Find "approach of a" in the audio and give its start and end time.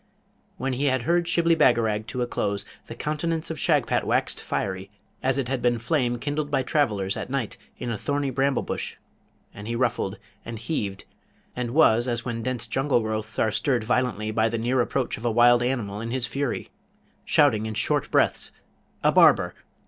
14.81-15.29